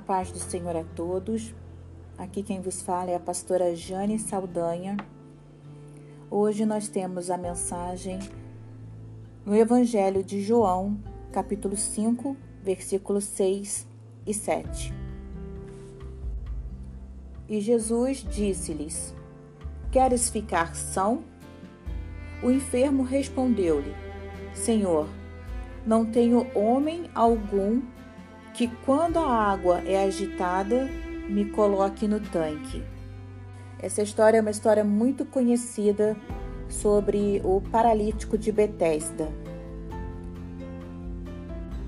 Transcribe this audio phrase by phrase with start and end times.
[0.00, 1.54] paz do Senhor a todos.
[2.18, 4.96] Aqui quem vos fala é a pastora Jane Saldanha.
[6.30, 8.18] Hoje nós temos a mensagem
[9.44, 10.98] no Evangelho de João,
[11.32, 13.86] capítulo 5, versículos 6
[14.26, 14.94] e 7.
[17.48, 19.14] E Jesus disse-lhes:
[19.90, 21.24] Queres ficar são?
[22.42, 23.94] O enfermo respondeu-lhe:
[24.54, 25.08] Senhor,
[25.86, 27.82] não tenho homem algum
[28.60, 30.86] que, quando a água é agitada,
[31.30, 32.82] me coloque no tanque.
[33.78, 36.14] Essa história é uma história muito conhecida
[36.68, 39.32] sobre o paralítico de Betesda.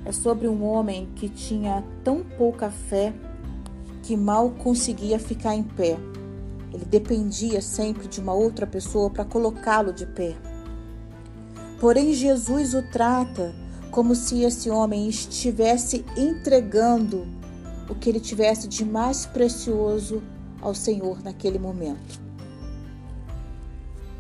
[0.07, 3.13] É sobre um homem que tinha tão pouca fé
[4.03, 5.99] que mal conseguia ficar em pé.
[6.73, 10.35] Ele dependia sempre de uma outra pessoa para colocá-lo de pé.
[11.79, 13.62] Porém, Jesus o trata
[13.93, 17.29] como se esse homem estivesse entregando
[17.89, 20.23] o que ele tivesse de mais precioso
[20.63, 22.19] ao Senhor naquele momento.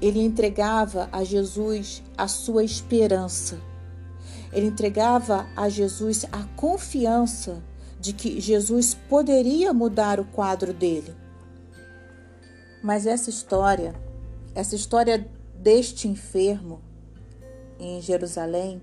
[0.00, 3.58] Ele entregava a Jesus a sua esperança.
[4.52, 7.62] Ele entregava a Jesus a confiança
[7.98, 11.14] de que Jesus poderia mudar o quadro dele.
[12.82, 13.94] Mas essa história,
[14.54, 16.82] essa história deste enfermo
[17.78, 18.82] em Jerusalém,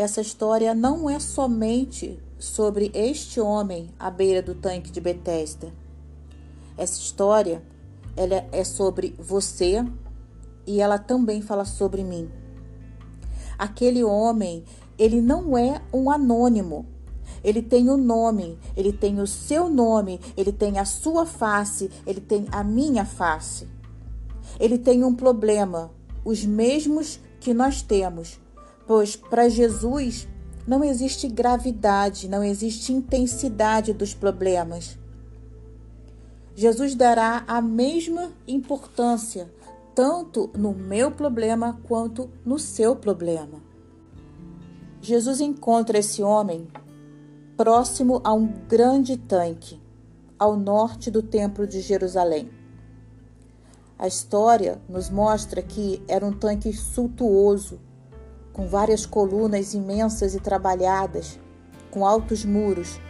[0.00, 5.72] essa história não é somente sobre este homem à beira do tanque de Betesda.
[6.76, 7.62] Essa história
[8.16, 9.84] ela é sobre você
[10.66, 12.30] e ela também fala sobre mim.
[13.58, 14.64] Aquele homem,
[14.98, 16.86] ele não é um anônimo.
[17.44, 21.90] Ele tem o um nome, ele tem o seu nome, ele tem a sua face,
[22.06, 23.68] ele tem a minha face.
[24.58, 25.90] Ele tem um problema,
[26.24, 28.40] os mesmos que nós temos,
[28.90, 30.26] pois para Jesus
[30.66, 34.98] não existe gravidade, não existe intensidade dos problemas.
[36.56, 39.48] Jesus dará a mesma importância
[39.94, 43.62] tanto no meu problema quanto no seu problema.
[45.00, 46.66] Jesus encontra esse homem
[47.56, 49.80] próximo a um grande tanque,
[50.36, 52.50] ao norte do Templo de Jerusalém.
[53.96, 57.78] A história nos mostra que era um tanque suntuoso,
[58.60, 61.40] com várias colunas imensas e trabalhadas,
[61.90, 63.00] com altos muros.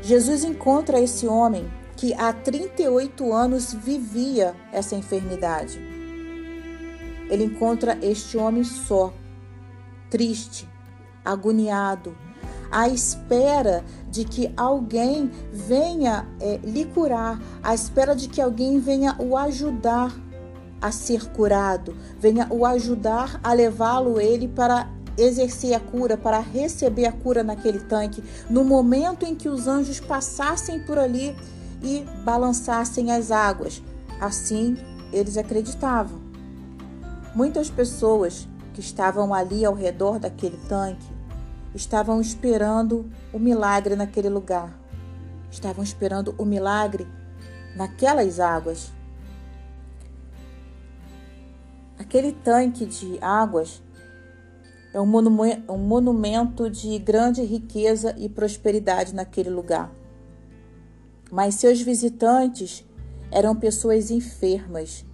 [0.00, 5.78] Jesus encontra esse homem que há 38 anos vivia essa enfermidade.
[7.30, 9.14] Ele encontra este homem só,
[10.10, 10.68] triste,
[11.24, 12.16] agoniado,
[12.68, 19.14] à espera de que alguém venha é, lhe curar, à espera de que alguém venha
[19.20, 20.12] o ajudar
[20.82, 27.06] a ser curado, venha o ajudar a levá-lo ele para exercer a cura, para receber
[27.06, 31.36] a cura naquele tanque, no momento em que os anjos passassem por ali
[31.82, 33.82] e balançassem as águas.
[34.20, 34.76] Assim
[35.12, 36.20] eles acreditavam.
[37.34, 41.06] Muitas pessoas que estavam ali ao redor daquele tanque
[41.74, 44.78] estavam esperando o milagre naquele lugar.
[45.50, 47.06] Estavam esperando o milagre
[47.76, 48.90] naquelas águas.
[52.12, 53.82] Aquele tanque de águas
[54.92, 59.90] é um monumento, um monumento de grande riqueza e prosperidade naquele lugar.
[61.30, 62.84] Mas seus visitantes
[63.30, 65.06] eram pessoas enfermas.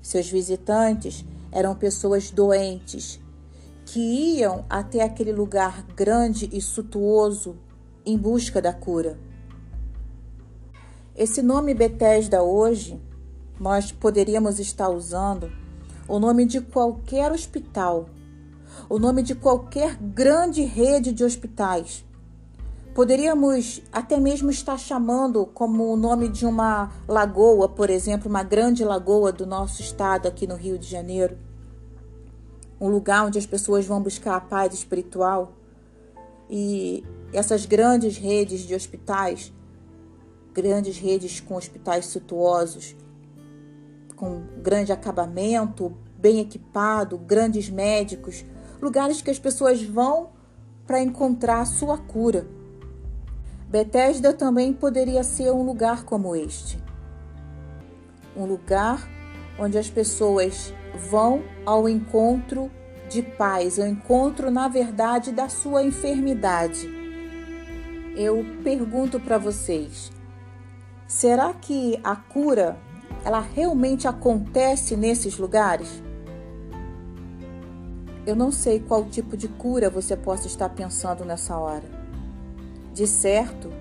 [0.00, 1.22] Seus visitantes
[1.52, 3.20] eram pessoas doentes
[3.84, 4.00] que
[4.38, 7.58] iam até aquele lugar grande e suntuoso
[8.06, 9.18] em busca da cura.
[11.14, 12.98] Esse nome Betesda hoje
[13.60, 15.67] nós poderíamos estar usando
[16.08, 18.08] o nome de qualquer hospital,
[18.88, 22.04] o nome de qualquer grande rede de hospitais.
[22.94, 28.82] Poderíamos até mesmo estar chamando como o nome de uma lagoa, por exemplo, uma grande
[28.82, 31.38] lagoa do nosso estado aqui no Rio de Janeiro.
[32.80, 35.52] Um lugar onde as pessoas vão buscar a paz espiritual.
[36.50, 39.52] E essas grandes redes de hospitais,
[40.52, 42.96] grandes redes com hospitais suntuosos,
[44.18, 48.44] com grande acabamento, bem equipado, grandes médicos,
[48.82, 50.30] lugares que as pessoas vão
[50.86, 52.46] para encontrar a sua cura.
[53.68, 56.82] Betesda também poderia ser um lugar como este.
[58.36, 59.08] Um lugar
[59.58, 60.72] onde as pessoas
[61.10, 62.70] vão ao encontro
[63.08, 66.88] de paz, ao encontro, na verdade, da sua enfermidade.
[68.16, 70.10] Eu pergunto para vocês:
[71.06, 72.78] será que a cura
[73.24, 76.02] ela realmente acontece nesses lugares?
[78.28, 81.88] Eu não sei qual tipo de cura você possa estar pensando nessa hora.
[82.92, 83.72] De certo,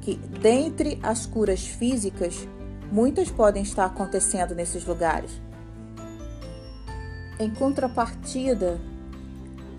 [0.00, 2.48] que, dentre as curas físicas,
[2.90, 5.30] muitas podem estar acontecendo nesses lugares.
[7.38, 8.80] Em contrapartida,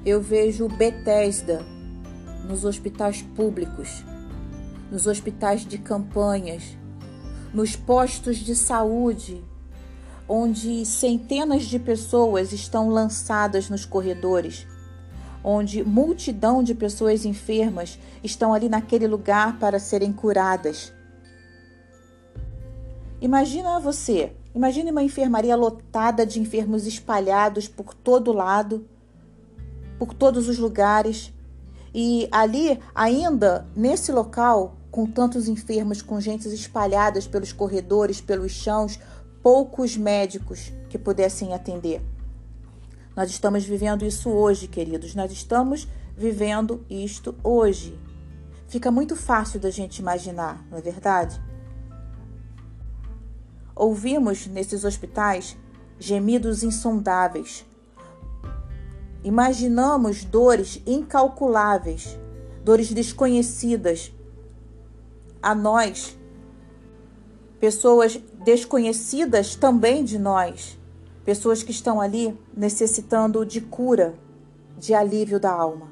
[0.06, 1.66] eu vejo Bethesda
[2.48, 4.06] nos hospitais públicos,
[4.92, 6.78] nos hospitais de campanhas,
[7.52, 9.44] nos postos de saúde,
[10.34, 14.66] onde centenas de pessoas estão lançadas nos corredores,
[15.44, 20.94] onde multidão de pessoas enfermas estão ali naquele lugar para serem curadas.
[23.20, 28.88] Imagina você, imagine uma enfermaria lotada de enfermos espalhados por todo lado,
[30.00, 31.34] por todos os lugares,
[31.94, 38.98] e ali, ainda nesse local, com tantos enfermos, com gente espalhadas pelos corredores, pelos chãos,
[39.42, 42.02] poucos médicos que pudessem atender.
[43.16, 45.16] Nós estamos vivendo isso hoje, queridos.
[45.16, 48.00] Nós estamos vivendo isto hoje.
[48.68, 51.42] Fica muito fácil da gente imaginar, não é verdade?
[53.76, 55.58] Ouvimos nesses hospitais
[56.00, 57.66] gemidos insondáveis.
[59.24, 62.18] Imaginamos dores incalculáveis,
[62.64, 64.12] dores desconhecidas.
[65.42, 66.18] A nós,
[67.62, 70.80] pessoas desconhecidas também de nós,
[71.24, 74.16] pessoas que estão ali necessitando de cura,
[74.80, 75.88] de alívio da alma.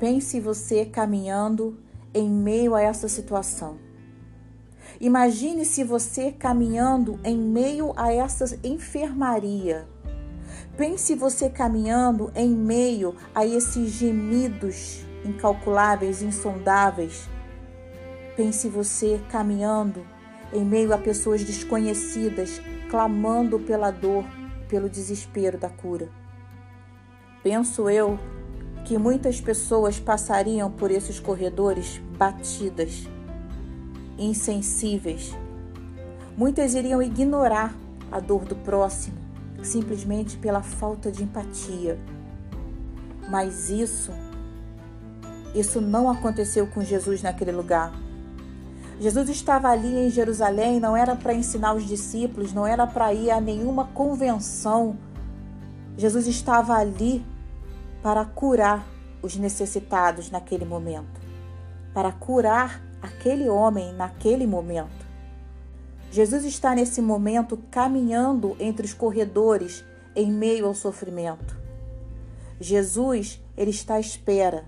[0.00, 1.78] Pense você caminhando
[2.12, 3.78] em meio a essa situação.
[5.00, 9.86] Imagine se você caminhando em meio a essa enfermaria.
[10.76, 17.28] Pense você caminhando em meio a esses gemidos incalculáveis, insondáveis.
[18.36, 20.04] Pense você caminhando
[20.54, 24.24] em meio a pessoas desconhecidas, clamando pela dor,
[24.68, 26.08] pelo desespero da cura.
[27.42, 28.18] Penso eu
[28.84, 33.08] que muitas pessoas passariam por esses corredores batidas
[34.16, 35.34] insensíveis.
[36.36, 37.74] Muitas iriam ignorar
[38.10, 39.24] a dor do próximo
[39.62, 41.98] simplesmente pela falta de empatia.
[43.28, 44.12] Mas isso
[45.54, 47.92] isso não aconteceu com Jesus naquele lugar.
[49.00, 53.30] Jesus estava ali em Jerusalém, não era para ensinar os discípulos, não era para ir
[53.30, 54.96] a nenhuma convenção.
[55.96, 57.24] Jesus estava ali
[58.02, 58.86] para curar
[59.22, 61.20] os necessitados naquele momento,
[61.92, 65.04] para curar aquele homem naquele momento.
[66.10, 71.56] Jesus está nesse momento caminhando entre os corredores em meio ao sofrimento.
[72.60, 74.64] Jesus, ele está à espera.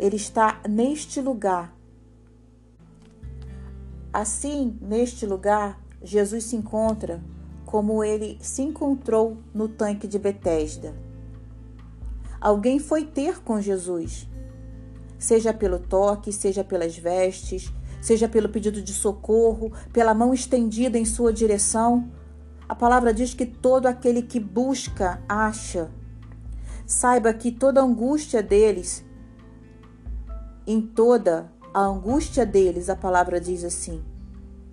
[0.00, 1.72] Ele está neste lugar.
[4.14, 7.20] Assim, neste lugar, Jesus se encontra
[7.66, 10.94] como ele se encontrou no tanque de Betesda.
[12.40, 14.28] Alguém foi ter com Jesus
[15.24, 21.04] seja pelo toque, seja pelas vestes, seja pelo pedido de socorro, pela mão estendida em
[21.04, 22.10] sua direção.
[22.68, 25.90] A palavra diz que todo aquele que busca, acha.
[26.86, 29.02] Saiba que toda angústia deles,
[30.66, 34.02] em toda a angústia deles, a palavra diz assim: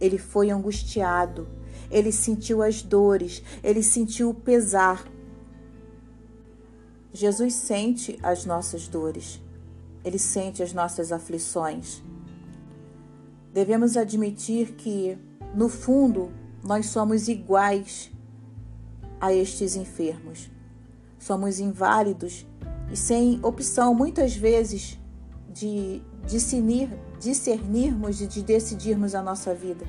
[0.01, 1.47] ele foi angustiado,
[1.91, 5.05] ele sentiu as dores, ele sentiu o pesar.
[7.13, 9.39] Jesus sente as nossas dores.
[10.03, 12.01] Ele sente as nossas aflições.
[13.53, 15.17] Devemos admitir que,
[15.53, 16.31] no fundo,
[16.63, 18.09] nós somos iguais
[19.19, 20.49] a estes enfermos.
[21.19, 22.47] Somos inválidos
[22.91, 24.97] e sem opção, muitas vezes,
[25.51, 26.89] de discernir,
[27.19, 29.85] discernirmos e de decidirmos a nossa vida.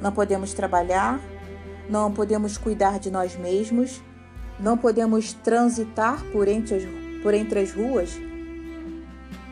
[0.00, 1.20] Não podemos trabalhar,
[1.88, 4.00] não podemos cuidar de nós mesmos,
[4.58, 6.82] não podemos transitar por entre as,
[7.22, 8.18] por entre as ruas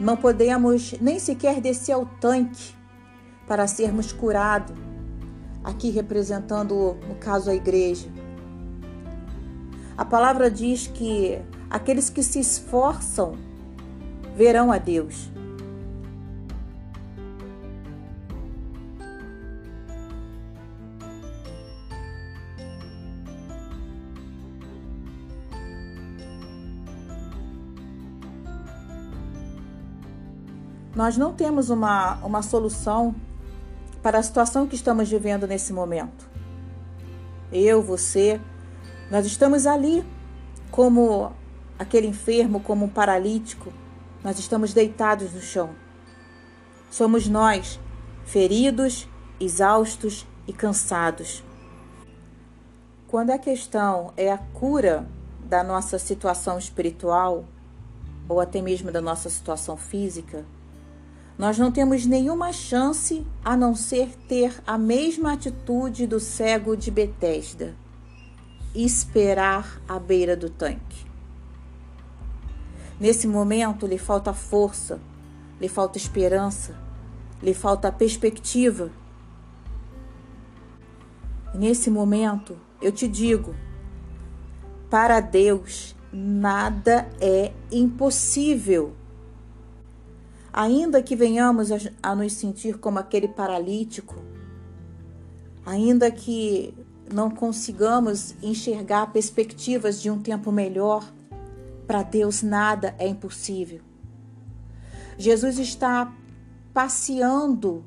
[0.00, 2.74] não podemos nem sequer descer ao tanque
[3.46, 4.74] para sermos curados,
[5.62, 8.08] aqui representando, no caso, a igreja.
[9.98, 11.38] A palavra diz que
[11.68, 13.36] aqueles que se esforçam
[14.37, 15.30] verão a Deus.
[31.00, 33.14] Nós não temos uma, uma solução
[34.02, 36.28] para a situação que estamos vivendo nesse momento.
[37.50, 38.40] Eu, você,
[39.10, 40.04] nós estamos ali
[40.70, 41.32] como
[41.78, 43.72] aquele enfermo, como um paralítico,
[44.22, 45.70] nós estamos deitados no chão.
[46.90, 47.80] Somos nós,
[48.24, 49.08] feridos,
[49.38, 51.42] exaustos e cansados.
[53.08, 55.08] Quando a questão é a cura
[55.44, 57.44] da nossa situação espiritual,
[58.28, 60.44] ou até mesmo da nossa situação física,
[61.40, 66.90] Nós não temos nenhuma chance a não ser ter a mesma atitude do cego de
[66.90, 67.74] Betesda,
[68.74, 71.09] esperar à beira do tanque.
[73.00, 75.00] Nesse momento lhe falta força,
[75.59, 76.76] lhe falta esperança,
[77.42, 78.90] lhe falta perspectiva.
[81.54, 83.54] Nesse momento, eu te digo:
[84.90, 88.95] para Deus nada é impossível.
[90.52, 91.71] Ainda que venhamos
[92.02, 94.16] a, nos sentir como aquele paralítico,
[95.64, 96.75] ainda que
[97.11, 101.04] não consigamos enxergar perspectivas de um tempo melhor,
[101.90, 103.80] para Deus nada é impossível.
[105.18, 106.12] Jesus está
[106.73, 107.85] passeando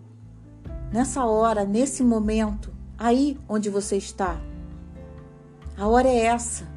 [0.92, 4.42] nessa hora, nesse momento, aí onde você está.
[5.78, 6.68] A hora é essa.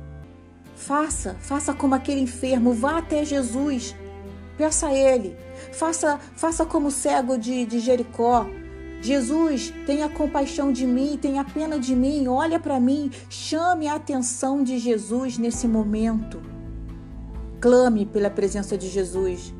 [0.76, 3.97] Faça, faça como aquele enfermo, vá até Jesus,
[4.56, 5.37] peça a Ele,
[5.73, 8.47] faça, faça como o cego de, de Jericó.
[9.02, 14.62] Jesus, tenha compaixão de mim, tenha pena de mim, olha para mim, chame a atenção
[14.62, 16.54] de Jesus nesse momento.
[17.66, 19.52] Clame pela presença de Jesus.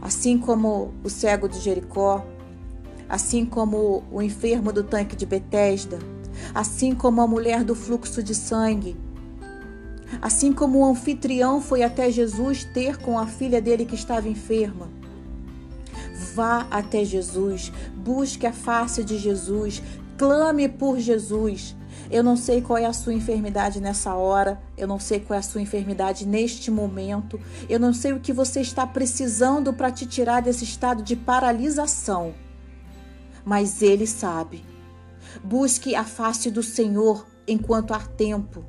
[0.00, 2.24] Assim como o cego de Jericó,
[3.06, 5.98] assim como o enfermo do tanque de Betesda,
[6.54, 8.96] assim como a mulher do fluxo de sangue,
[10.22, 14.88] assim como o anfitrião foi até Jesus ter com a filha dele que estava enferma.
[16.34, 19.82] Vá até Jesus, busque a face de Jesus,
[20.16, 21.76] clame por Jesus.
[22.10, 25.38] Eu não sei qual é a sua enfermidade nessa hora, eu não sei qual é
[25.38, 27.38] a sua enfermidade neste momento,
[27.68, 32.34] eu não sei o que você está precisando para te tirar desse estado de paralisação.
[33.44, 34.64] Mas Ele sabe.
[35.44, 38.64] Busque a face do Senhor enquanto há tempo.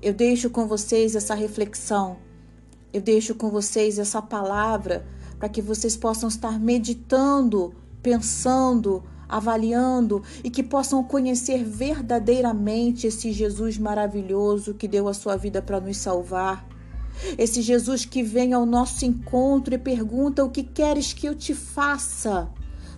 [0.00, 2.16] Eu deixo com vocês essa reflexão,
[2.92, 5.04] eu deixo com vocês essa palavra
[5.38, 13.78] para que vocês possam estar meditando, pensando, avaliando e que possam conhecer verdadeiramente esse Jesus
[13.78, 16.68] maravilhoso que deu a sua vida para nos salvar.
[17.38, 21.54] Esse Jesus que vem ao nosso encontro e pergunta: O que queres que eu te
[21.54, 22.50] faça?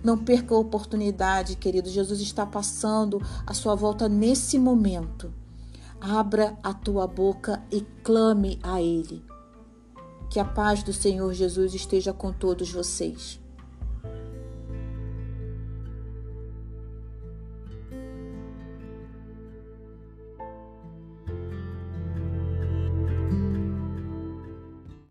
[0.03, 1.89] Não perca a oportunidade, querido.
[1.89, 5.33] Jesus está passando a sua volta nesse momento.
[5.99, 9.23] Abra a tua boca e clame a Ele.
[10.29, 13.39] Que a paz do Senhor Jesus esteja com todos vocês.